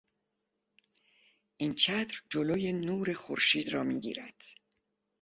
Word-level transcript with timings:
این 1.57 1.73
چتر 1.75 2.21
جلو 2.29 2.71
نور 2.73 3.13
خورشید 3.13 3.69
را 3.73 3.83
میگیرد. 3.83 4.41